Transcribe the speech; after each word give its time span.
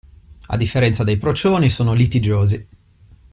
A 0.47 0.57
differenza 0.57 1.03
dei 1.03 1.17
procioni, 1.19 1.69
sono 1.69 1.93
litigiosi. 1.93 2.67